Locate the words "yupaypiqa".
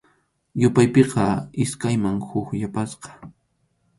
0.61-1.25